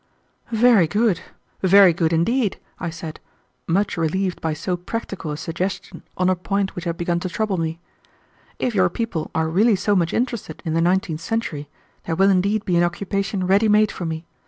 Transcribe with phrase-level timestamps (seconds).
[0.51, 1.21] "Very good!
[1.61, 3.19] very good indeed," I said,
[3.67, 7.57] much relieved by so practical a suggestion on a point which had begun to trouble
[7.57, 7.79] me.
[8.57, 11.69] "If your people are really so much interested in the nineteenth century,
[12.05, 14.25] there will indeed be an occupation ready made for me.